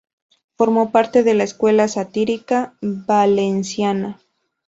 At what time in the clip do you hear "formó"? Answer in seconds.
0.57-0.91